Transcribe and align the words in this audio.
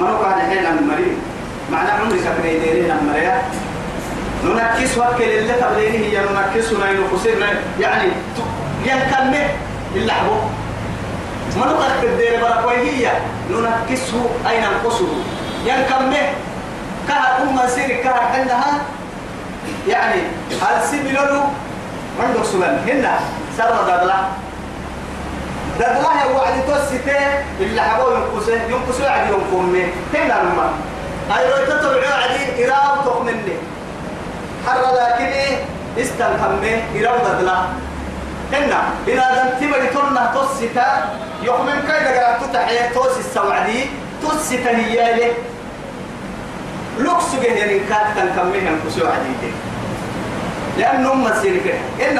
منو 0.00 0.18
كان 0.22 0.40
حين 0.50 0.66
المريض 0.78 1.16
معنى 1.72 1.90
عمري 1.90 2.18
سكري 2.18 2.58
ديرين 2.58 2.90
المريا 2.90 3.42
ننكس 4.44 4.98
وكل 4.98 5.22
اللي 5.22 5.52
تبلينه 5.52 5.98
هي 6.06 6.18
ننكسنا 6.20 6.90
ينقصنا 6.90 7.48
يعني 7.80 8.08
ينكمل 8.84 9.46
اللحظة 9.94 10.40
منو 11.56 11.76
قد 11.76 12.04
الدير 12.04 12.40
بركوي 12.40 12.74
هي؟ 12.76 13.12
ننكسه 13.50 14.30
أين 14.50 14.60
ننقصه؟ 14.62 15.08
ينكمل 15.66 16.26
كها 17.08 17.42
أم 17.42 17.60
سير 17.68 18.02
كها 18.02 18.20
عندها؟ 18.34 18.80
يعني 19.88 20.20
هل 20.62 20.82
سيبلولو 20.90 21.40
عندك 22.22 22.44
سلام 22.44 22.78
هنا 22.88 23.18
سر 23.58 23.86
دادلا 23.86 24.14
دادلا 25.78 26.22
هي 26.22 26.32
وعد 26.34 26.54
توسته 26.66 27.16
اللي 27.60 27.80
حبوا 27.82 28.12
ينقصه 28.16 28.52
ينقصه 28.54 29.10
عادي 29.10 29.28
ينقوم 29.32 29.76
هنا 30.14 30.32
لما 30.42 30.72
أي 31.38 31.48
لو 31.48 31.56
تتبعوا 31.66 32.14
عادي 32.14 32.64
إرام 32.66 33.04
تقمني 33.04 33.56
حر 34.66 34.80
لكن 34.94 35.24
إيه 35.24 35.56
استنكمه 35.98 36.82
إرام 36.96 37.18
دادلا 37.24 37.58
هنا 38.52 38.82
إذا 39.08 39.24
دم 39.36 39.66
تبغي 39.66 39.86
تنا 39.86 40.32
توستا 40.34 41.14
يومين 41.42 41.80
كيدا 41.80 42.10
قرأت 42.26 42.54
تحية 42.54 42.92
توس 42.94 43.18
السوعدي 43.18 43.84
توستا 44.22 44.76
هي 44.76 45.14
له 45.16 45.32
لوكس 46.98 47.34
جهني 47.42 47.78
كات 47.78 48.06
تنكمه 48.16 48.56
ينقصه 48.56 49.10
عادي 49.10 49.52
لأنه 50.78 51.12
هم 51.12 51.28
سيرك 51.42 51.74
إن 52.00 52.18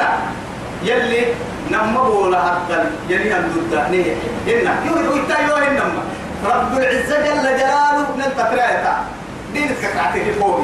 يلي 0.83 1.25
نما 1.71 2.03
بولا 2.03 2.39
حتى 2.39 2.75
هم 3.09 3.43
ضد 3.55 3.91
نيه 3.91 4.13
إن 4.47 4.67
يقول 4.85 5.17
يتايو 5.17 5.55
إنما 5.57 6.03
رب 6.45 6.77
العزة 6.77 7.17
جل 7.25 7.43
جلاله 7.59 8.07
نن 8.17 8.31
تكرايتا 8.37 8.93
دين 9.53 9.69
كتعتك 9.81 10.31
فوق 10.39 10.59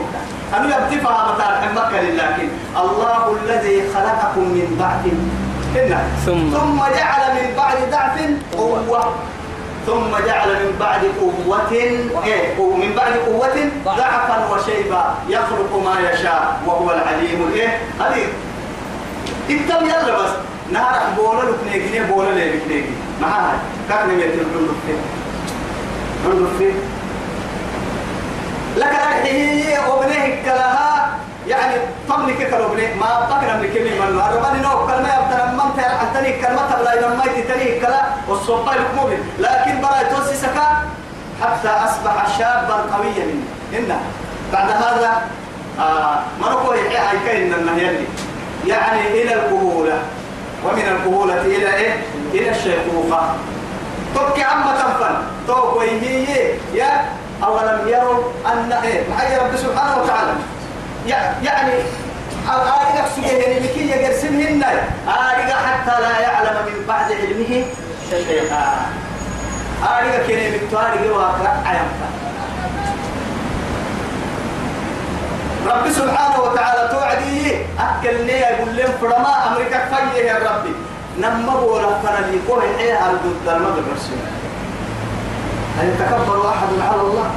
أنا 0.53 0.77
يبتي 0.77 0.99
فهم 0.99 1.35
مكة 1.75 2.01
لكن 2.01 2.47
الله 2.77 3.35
الذي 3.43 3.83
خلقكم 3.93 4.41
من 4.41 4.75
ضعف. 4.79 5.05
إن. 5.75 5.97
ثم. 6.25 6.57
ثم 6.57 6.77
جعل 6.77 7.23
من 7.35 7.55
بعد 7.57 7.77
ضعف 7.91 8.15
قوة. 8.57 9.13
ثم 9.87 10.11
جعل 10.27 10.49
من 10.49 10.75
بعد 10.79 11.01
قوة. 11.21 11.71
إيه 12.25 12.55
من 12.59 12.93
بعد 12.95 13.13
قوة 13.13 13.57
ضعفا 13.85 14.47
وشيبا. 14.51 15.15
يخلق 15.29 15.71
ما 15.85 16.09
يشاء 16.09 16.59
وهو 16.65 16.91
العليم. 16.91 17.47
الإيه 17.47 17.77
هذه 17.99 18.23
إنتم 19.49 19.85
يلا 19.85 20.23
بس. 20.23 20.54
نهار 20.71 21.01
بولا 21.17 21.41
لك 21.41 21.59
نيجي 21.73 21.99
بولا 22.03 22.29
لك 22.29 22.61
نيجي 22.67 22.89
ما 23.21 23.27
هاي 23.27 23.57
كان 23.89 24.09
نميت 24.09 24.33
الحلو 24.33 24.67
فيه 24.87 24.99
حلو 26.23 26.47
فيه. 26.57 26.73
لك 28.77 28.95
هي 29.23 29.79
وبنيه 29.89 30.43
كلها. 30.43 31.17
يعني 31.47 31.75
طمني 32.09 32.33
كلو 32.33 32.67
بني 32.67 32.95
ما 32.95 33.05
بقنا 33.29 33.57
من 33.57 33.69
كلمة 33.73 34.11
من 34.11 34.19
أربعين 34.21 34.61
نوع 34.61 34.85
كلمة 34.87 35.09
يبتنا 35.15 35.51
من 35.51 35.69
تر 35.77 35.89
حتى 35.97 36.41
كلمة 36.41 36.61
تبلا 36.71 36.99
إذا 36.99 37.07
ما 37.07 37.25
يتني 37.25 37.79
كلا. 37.79 38.01
والصوت 38.27 38.65
مؤمن 38.95 39.19
لكن 39.39 39.81
برا 39.81 40.03
توسي 40.03 40.35
سكا. 40.35 40.67
حتى 41.41 41.69
أصبح 41.69 42.37
شابا 42.37 42.75
قويا. 42.93 43.25
هنا 43.73 43.99
بعد 44.53 44.69
هذا 44.69 45.21
آه 45.79 46.19
ما 46.41 46.49
نقول 46.49 46.77
هاي 46.77 47.17
كاين 47.25 47.53
النهيلي 47.53 48.05
يعني 48.67 49.07
إلى 49.07 49.33
الكهولة 49.33 49.99
ومن 50.65 50.81
الكهولة 50.87 51.41
إلى 51.41 51.73
إيه؟ 51.73 51.93
إلى 52.33 52.49
الشيخوخة. 52.51 53.35
تبكي 54.15 54.43
عما 54.43 54.71
تنفن. 54.71 55.15
توقي 55.47 55.89
هي 56.01 56.53
يا 56.73 57.05
أولم 57.43 57.87
يروا 57.87 58.23
أن 58.45 58.71
إيه؟ 58.71 59.03
معي 59.09 59.37
رب 59.37 59.55
سبحانه 59.55 60.03
وتعالى. 60.03 60.33
يعني 61.43 61.73
آرقا 62.49 63.07
سجيه 63.15 63.59
لكي 63.59 63.89
يقرسمهن. 63.89 64.63
آرقا 65.07 65.55
حتى 65.55 66.01
لا 66.01 66.19
يعلم 66.19 66.55
من 66.65 66.85
بعد 66.87 67.11
علمه 67.11 67.65
شيئا. 68.09 68.75
آرقا 69.83 70.27
كني 70.27 70.51
بكتوارقا 70.51 71.11
واقرأ 71.11 71.63
عيامتا 71.65 72.24
رب 75.65 75.91
سبحانه 75.91 76.39
وتعالى 76.43 76.89
توعدي. 76.91 77.55
أكل 77.79 78.25
لي 78.25 78.39
يقول 78.39 78.77
لهم 78.77 78.91
فرما 79.01 79.47
أمريكا 79.47 79.79
فيه 79.85 80.21
يا 80.21 80.35
ربي. 80.35 80.73
نما 81.19 81.55
بولا 81.55 81.87
فانا 82.03 82.25
لي 82.25 82.39
قوي 82.49 82.63
حيا 82.77 82.95
على 82.95 83.13
ضد 83.13 83.47
المدى 83.47 83.79
الرسول 83.79 84.17
هل 85.79 85.89
يتكبر 85.89 86.49
أحد 86.49 86.67
على 86.89 87.01
الله؟ 87.01 87.29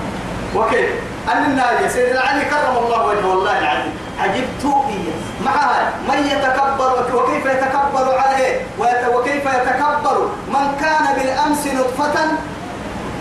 وكيف؟ 0.54 0.90
أن 1.32 1.44
النار 1.44 1.88
سيدنا 1.88 2.20
علي 2.20 2.44
كرم 2.44 2.76
الله 2.84 3.06
وجهه 3.06 3.26
والله 3.26 3.58
العظيم. 3.58 3.92
عجبت 4.20 4.64
إياه 4.64 5.20
معها 5.44 5.92
من 6.08 6.26
يتكبر 6.26 7.06
وكيف 7.14 7.46
يتكبر 7.46 8.18
عليه؟ 8.18 8.60
وكيف 9.14 9.44
يتكبر؟ 9.46 10.28
من 10.48 10.66
كان 10.80 11.04
بالأمس 11.16 11.66
نطفة 11.66 12.16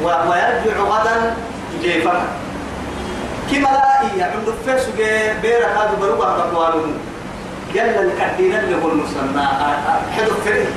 ويرجع 0.03 0.77
غدا 0.79 1.35
جيفا. 1.81 2.21
كما 3.51 3.69
لا 3.69 4.01
إيه 4.01 4.23
عند 4.23 4.53
فيس 4.65 4.85
بيرك 5.41 5.65
هذا 5.65 5.91
بروح 6.01 6.17
بقوالهم 6.17 6.93
يلا 7.73 8.01
الكثير 8.01 8.59
اللي 8.59 8.75
هو 8.83 8.89
المسمى 8.89 9.47
حدو 10.17 10.31
فريق. 10.45 10.67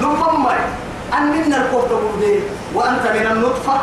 لما 0.00 0.32
ما 0.32 0.54
أن 1.18 1.54
القوة 1.54 2.10
وأنت 2.74 3.02
من 3.14 3.26
النطفة 3.32 3.74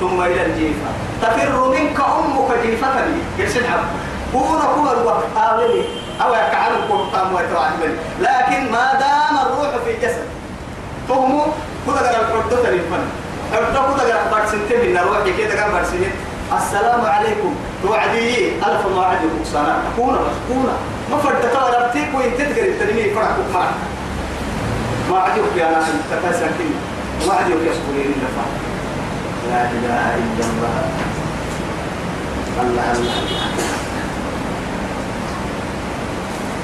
ثم 0.00 0.22
إلى 0.22 0.46
الجيفة. 0.46 0.90
تفر 1.22 1.68
منك 1.68 2.00
أمك 2.00 2.50
جيفة 2.66 3.06
لي. 3.06 3.42
يرسل 3.42 3.64
حب 3.64 3.84
كون 4.32 4.60
كون 4.74 4.88
الوقت 4.88 5.24
آولي 5.36 5.84
أو 6.22 6.34
يكعل 6.34 6.72
القرطان 6.72 7.34
ويتوعد 7.34 7.72
لكن 8.20 8.72
ما 8.72 8.92
دام 9.00 9.38
الروح 9.46 9.70
في 9.84 10.06
جسد. 10.06 10.26
فهموا؟ 11.08 11.44
كل 11.86 11.92
قرأ 11.92 12.10
الحردة 12.10 12.70
للفن 12.70 13.04
حردة 13.52 13.80
كل 13.80 14.00
قرأ 14.00 14.22
برسنتين 14.32 14.90
من 14.90 14.98
الروح 14.98 15.18
كده 15.38 15.62
قرأ 15.62 15.72
برسنتين 15.72 16.12
السلام 16.56 17.00
عليكم. 17.04 17.54
توعدي 17.82 18.48
ألف 18.48 18.86
الله 18.86 19.04
عدي 19.04 19.26
سنة 19.44 19.82
كونا 19.96 20.18
كونا. 20.48 20.76
ما 21.10 21.16
فرد 21.16 21.40
ترى 21.40 21.84
ربتيك 21.84 22.08
وين 22.14 22.30
تدقر 22.38 22.64
التنمية 22.64 23.14
فرحك 23.14 23.38
معك. 23.54 23.74
ما 25.10 25.18
عديك 25.18 25.44
يا 25.56 25.70
ناس 25.70 25.84
تفاسر 26.10 26.48
كلمة 26.58 26.80
ما 27.26 27.34
عديك 27.34 27.56
يسكرين 27.56 28.12
النفع 28.16 28.46
لا 29.50 29.62
إله 29.64 30.14
إلا 30.14 30.44
الله. 30.50 30.82
الله 32.62 32.92
الله 32.92 33.14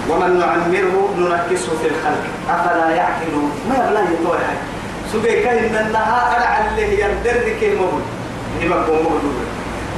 ومن 0.08 0.38
نعمره 0.38 1.14
نركزه 1.18 1.72
في 1.82 1.88
الخلق. 1.88 2.24
أفلا 2.50 2.90
يعقلون؟ 2.90 3.50
ما 3.68 3.74
يبلا 3.74 4.00
يطوع 4.00 4.38
سبيك 5.12 5.46
إن 5.46 5.86
النها 5.86 6.36
أرعى 6.36 6.68
اللي 6.68 7.00
يردرك 7.00 7.62
المبل 7.62 8.02
يبقى 8.60 8.78
مبل 8.78 9.32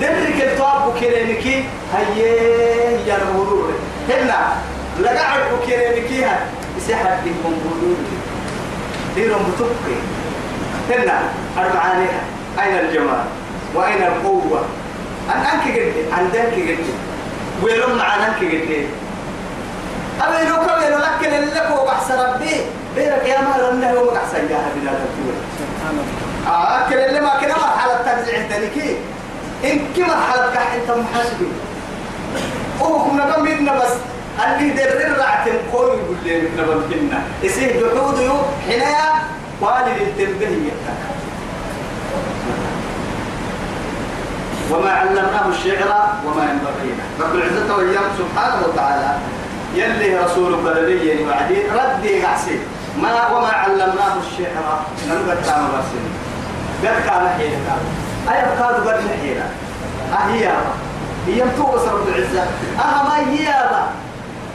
درك 0.01 0.41
الطواب 0.53 0.95
كريمكي 1.01 1.65
هيه 1.95 2.99
يا 3.07 3.17
المرور 3.23 3.73
هنا 4.09 4.53
لقعد 5.01 5.41
كريمكي 5.67 6.25
ها 6.25 6.39
يسحب 6.77 7.07
لكم 7.27 7.53
بلور 7.65 7.97
ديرهم 9.15 9.53
بتبقي 9.53 9.97
هنا 10.91 11.21
أربعانها 11.59 12.21
أين 12.63 12.79
الجمال؟ 12.79 13.25
وأين 13.75 14.03
القوة؟ 14.03 14.65
أن 15.35 15.41
أنك 15.41 15.79
قد 15.79 15.93
عندك 16.19 16.53
قد 16.55 16.79
ويلوم 17.63 17.99
معنا 17.99 18.27
أنك 18.29 18.37
قد 18.39 18.87
أبي 20.23 20.49
لو 20.49 20.57
كم 20.57 20.83
يلو 20.87 20.99
لك 20.99 21.51
لك 21.55 21.79
وبحس 21.81 22.11
ربي. 22.11 22.57
بيرك 22.97 23.29
يا 23.29 23.39
مال 23.41 23.65
أنه 23.71 23.91
هو 24.01 24.17
أحسن 24.17 24.49
جاها 24.49 24.69
بلا 24.77 24.91
تقول. 24.93 25.35
آه 26.55 26.89
كل 26.89 26.95
اللي 26.99 27.21
ما 27.21 27.33
كنا 27.41 27.55
مرحلة 27.55 27.95
تنزع 28.03 28.33
تنكي 28.57 28.97
إن 29.65 29.79
كم 29.97 30.03
مرحلة 30.03 30.51
كح 30.55 30.73
أنت 30.73 30.91
محاسبي. 30.91 31.47
أوه 32.81 33.11
كنا 33.11 33.31
كم 33.31 33.45
بدنا 33.45 33.75
بس. 33.79 33.93
اللي 34.47 34.71
درر 34.71 35.19
رعتم 35.19 35.53
كل 35.73 35.77
يقول 35.79 36.17
لي 36.25 36.41
بدنا 36.41 36.63
بمكننا 36.67 37.23
يسيه 37.43 37.67
جحود 37.81 38.19
يو 38.19 38.35
حنايا 38.67 39.13
والد 39.61 39.87
التنبه 40.01 40.47
يتك 40.47 41.01
وما 44.71 44.91
علمناه 44.91 45.49
الشعر 45.49 46.09
وما 46.27 46.43
ينبغي 46.43 46.95
رب 47.21 47.35
العزة 47.35 47.77
وإياه 47.77 48.01
سبحانه 48.19 48.67
وتعالى 48.67 49.19
يلي 49.75 50.17
رسولك 50.19 50.77
لدي 50.77 51.25
وعدي 51.25 51.63
ردي 51.69 52.23
قعسي 52.25 52.59
ما 53.03 53.29
وما 53.29 53.49
علمناه 53.49 54.15
الشعر. 54.27 54.83
نلقى 55.09 55.37
تعمل 55.45 55.69
رسول 55.69 56.05
قد 56.85 57.05
كان 57.07 57.29
حيلك 57.39 57.67
أي 58.29 58.43
كاد 58.59 58.89
قد 58.89 59.01
حيلك 59.23 59.51
أهي 60.13 60.49
هي 61.27 61.45
متوبة 61.45 61.91
رب 61.93 62.09
العزة. 62.09 62.43
أها 62.79 63.03
ما 63.03 63.19
هي 63.31 63.55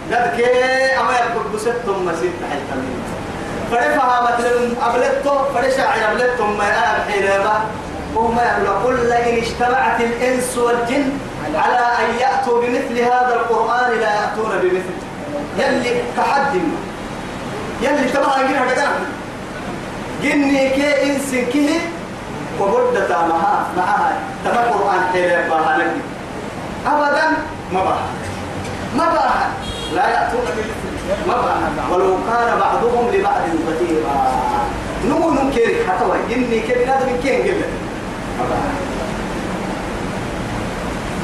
كي 0.10 0.46
أما 1.00 1.14
يقول 1.14 1.44
بستم 1.54 2.06
مسيد 2.06 2.32
حيث 2.52 2.78
منه 2.78 3.16
فرفها 3.72 4.22
مثلا 4.22 4.88
أبلتو 4.90 5.36
فرشع 5.54 6.12
أبلتهم 6.12 6.58
ما 6.58 6.64
أنا 6.64 7.04
حيلة 7.12 7.62
وهم 8.16 8.38
يقولون 8.40 8.84
قل 8.84 9.10
لئن 9.10 9.38
اجتمعت 9.38 10.02
الإنس 10.02 10.58
والجن 10.58 11.10
على 11.56 11.80
أن 11.80 12.20
يأتوا 12.20 12.62
بمثل 12.62 13.00
هذا 13.00 13.34
القرآن 13.36 14.00
لا 14.00 14.14
يأتون 14.16 14.50
بمثله 14.62 15.06
يلي 15.58 16.02
تحدي 16.18 16.60
يلي 17.82 18.10
تبغى 18.10 18.44
يجينا 18.44 18.66
كذا 18.74 18.88
جني 20.24 20.70
كي 20.70 21.04
إنس 21.12 21.36
كيه 21.52 21.80
وبدت 22.60 23.12
معها 23.12 23.66
معها 23.78 24.18
تما 24.46 24.62
قرآن 24.62 25.02
حيل 25.14 25.30
باها 25.50 25.78
لك 25.78 25.92
أبدا 26.88 27.28
ما 27.74 27.84
باها 27.84 28.08
ما 28.98 29.06
باها 29.06 29.50
لا 29.94 30.08
يأتون 30.08 30.42
ما 31.28 31.34
باها 31.34 31.72
ولو 31.92 32.18
كان 32.28 32.60
بعضهم 32.60 33.10
لبعض 33.14 33.42
ظهيرا 33.66 34.32
نمو 35.06 35.32
نكير 35.32 35.76
حتى 35.90 36.06
جني 36.36 36.60
كي 36.60 36.86
هذا 36.86 37.06
من 37.06 37.20
كين 37.24 37.62
باها 38.40 38.86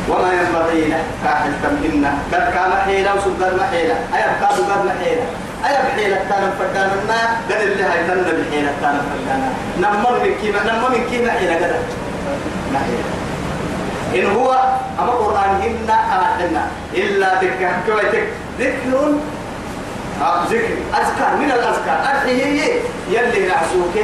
وما 0.09 0.33
ينبغي 0.33 0.87
له 0.87 1.03
كاحل 1.23 1.51
تمكنا 1.63 2.13
قد 2.33 2.53
كان 2.53 2.71
حيلة 2.85 3.15
وسجد 3.15 3.59
محيلة 3.59 3.93
أي 4.13 4.23
أبقى 4.25 4.55
سجد 4.55 4.85
محيلة 4.85 5.23
أي 5.65 5.73
بحيلة 5.87 6.15
كان 6.29 6.53
فردانا؟ 6.59 6.95
ما 7.07 7.19
قد 7.49 7.61
اللي 7.61 7.83
هاي 7.83 8.07
تنى 8.07 8.21
بحيلة 8.21 8.71
كان 8.81 9.01
فردانا. 9.09 9.49
نمر 9.77 10.19
من 10.23 10.33
كيما 10.41 10.59
نمر 10.63 10.89
من 10.89 11.09
كيما 11.11 11.31
حيلة 11.31 11.55
قد 11.55 11.75
محيلة 12.73 13.03
إن 14.15 14.35
هو 14.35 14.49
أما 14.99 15.11
قرآن 15.11 15.61
هنا 15.61 15.97
آتنا. 16.21 16.67
إلا 16.93 17.35
ذكر. 17.41 17.71
كويتك 17.87 18.27
ذكر؟ 18.59 19.13
آه 20.21 20.43
ذكر. 20.49 20.75
أذكار. 20.93 21.35
من 21.39 21.51
الأذكار. 21.51 21.99
أرحيه 22.11 22.81
يلي 23.09 23.47
نعسوك 23.47 23.95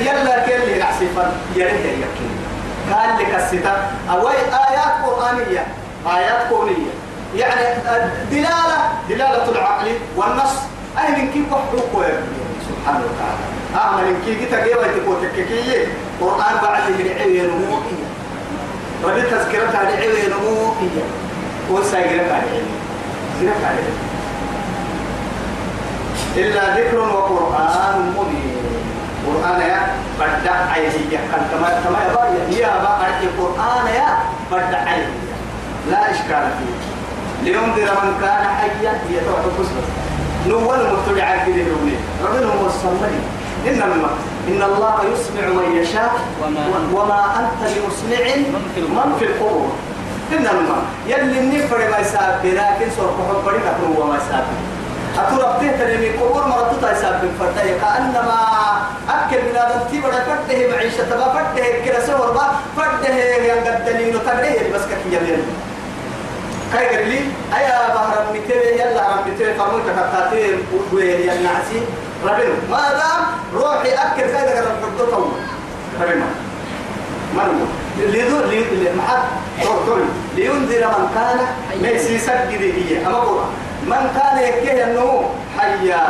يلا 0.00 0.46
كل 0.46 0.78
نعسفا 0.78 1.32
يريه 1.56 1.92
يكين. 2.04 2.34
قال 2.92 3.10
لك 3.18 3.34
الستة 3.34 3.72
أو 4.10 4.28
آيات 4.28 4.92
قرآنية. 5.06 5.66
آيات 6.16 6.48
كونية 6.50 6.92
يعني 7.36 7.82
دلالة 8.30 8.92
دلالة 9.08 9.50
العقل 9.50 9.92
والنص. 10.16 10.52
أي 10.98 11.10
من 11.10 11.30
كيف 11.32 11.50
حقوق 11.50 12.04
سبحانه 12.68 13.04
وتعالى. 13.04 13.44
أعمل 13.76 14.04
من 14.04 14.22
كيف 14.26 14.54
تجيب 14.54 14.76
تكوتككية 14.96 15.86
قرآن 16.20 16.54
بعد 16.62 16.82
العوية 17.00 17.42
نموكية. 17.42 18.08
ربي 19.04 19.22
تذكرتها 19.22 19.82
العوية 19.82 20.28
نموكية. 20.28 21.04
وسيجرك 21.70 22.30
عليه 22.32 22.62
سيجرك 23.40 23.62
عليه 23.64 23.92
إلا 26.36 26.80
ذكر 26.80 26.98
وقرآن 26.98 28.14
مبين. 28.16 28.56
قرآن 29.26 29.60
يا 29.60 29.80
بدع 30.20 30.56
عيه 30.72 30.90
كان 31.10 31.42
كما 31.52 31.68
كما 31.84 31.98
يبا 32.10 32.22
يا 32.58 32.72
با 32.82 33.06
القرآن 33.22 33.86
يا 33.94 34.08
بدع 34.52 34.78
عيه 34.78 35.12
لا 35.90 36.10
إشكال 36.10 36.50
فيه. 36.58 36.77
لينذر 37.42 37.90
من 38.04 38.12
كان 38.22 38.44
حيا 38.58 38.92
يتوحد 39.10 39.48
كسبه 39.58 39.84
نول 40.48 40.78
متبع 40.78 41.44
كده 41.46 41.56
يومي 41.56 41.96
ربنا 42.24 42.46
هو 42.46 42.66
الصمد. 42.66 43.12
إنما 43.68 44.10
إن 44.48 44.62
الله 44.62 44.96
يسمع 45.12 45.46
من 45.48 45.76
يشاء 45.76 46.12
وما, 46.94 47.24
أنت 47.40 47.70
بمسمع 47.72 48.36
من 48.76 49.16
في 49.18 49.24
القبور. 49.24 49.72
إنما 50.32 50.82
يلي 51.06 51.40
النفر 51.40 51.78
ما 51.90 51.98
يسابق 51.98 52.44
لكن 52.44 52.90
سوف 52.96 53.10
حب 53.28 53.44
بريك 53.46 53.62
هو 53.98 54.06
ما 54.06 54.16
يسابق 54.16 54.58
أتربته 55.18 55.76
ترمي 55.78 56.08
قبور 56.08 56.46
مرتو 56.46 56.76
تايساب 56.80 57.20
بالفتاة 57.20 57.78
كأنما 57.80 58.38
أكل 59.08 59.36
من 59.36 59.56
هذا 59.56 59.82
التيبر 59.82 60.12
فته 60.12 60.70
معيشة 60.70 61.02
تبا 61.10 61.28
فته 61.34 61.84
كلا 61.84 62.06
سور 62.06 62.30
با 62.30 62.44
فته 62.76 63.14
ينقدني 63.50 64.10
نتبعه 64.10 64.74
بس 64.74 64.80
كي 64.80 65.16
يبين 65.16 65.42
كاي 66.72 66.86
قال 66.96 67.08
لي 67.08 67.20
أيا 67.56 67.94
بحر 67.94 68.24
متى 68.34 68.58
يلا 68.80 69.02
رم 69.08 69.32
متى 69.32 69.54
فرموت 69.54 69.82
كتاتين 69.82 70.58
وين 70.92 71.20
ينعسي 71.20 71.80
ربنا 72.24 72.54
ماذا؟ 72.70 73.10
روحي 73.54 73.88
أكل 73.88 74.22
كذا 74.22 74.52
كذا 74.54 74.76
فردو 74.82 75.10
تو 75.10 75.24
ربنا. 76.00 76.28
من 77.34 77.68
لذو 77.98 78.38
لذو 78.50 78.96
محد 78.98 79.22
تورتوري 79.62 80.08
لينذر 80.36 80.86
من 80.86 81.04
كان 81.14 81.38
ميسي 81.82 82.18
سجد 82.18 82.62
هي. 82.62 83.06
أما 83.06 83.16
قرآن 83.16 83.50
من 83.86 84.02
كان 84.16 84.36
يكيه 84.38 84.84
أنه 84.84 85.30
حيا 85.58 86.02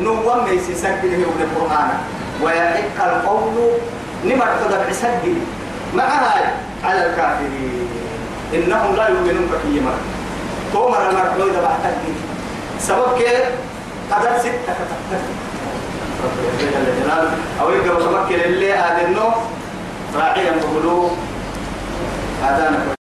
نوم 0.00 0.44
ميسي 0.44 0.74
سجد 0.74 1.04
هي 1.04 1.24
القرآن. 1.24 1.90
ويحق 2.42 2.98
القول 3.04 3.70
نمر 4.24 4.46
تدب 4.64 4.92
سجد 4.92 5.36
معها 5.94 6.52
على 6.84 7.06
الكافرين. 7.06 7.88
إنهم 8.54 8.96
لا 8.96 9.08
يؤمنون 9.08 9.46
بكي 9.52 9.80
مرة. 9.80 10.00
تومر 10.72 10.98
رحلو 11.14 11.50
إذا 11.50 11.60
بعتك 11.62 11.96
سبب 12.78 13.18
كيف 13.18 13.44
قدر 14.12 14.38
ستة 14.38 14.72
كتبت 14.78 15.22
أو 17.60 17.70
يقرأ 17.70 18.00
سمك 18.00 18.32
اللي 18.32 18.72
آدنه 18.74 19.32
راعيا 20.16 20.52
بقلوب 20.52 21.10
هذا 22.42 22.94